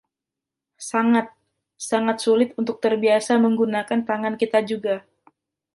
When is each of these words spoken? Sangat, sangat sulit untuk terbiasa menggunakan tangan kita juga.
Sangat, 0.89 1.27
sangat 1.89 2.17
sulit 2.25 2.49
untuk 2.61 2.77
terbiasa 2.83 3.33
menggunakan 3.45 3.99
tangan 4.09 4.33
kita 4.41 4.59
juga. 4.71 4.95